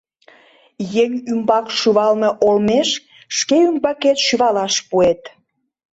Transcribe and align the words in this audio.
Еҥ 1.03 1.11
ӱмбак 1.31 1.65
шӱвалме 1.77 2.29
олмеш 2.47 2.89
шке 3.37 3.57
ӱмбакет 3.69 4.17
шӱвалаш 4.25 4.75
пуэт. 4.89 5.21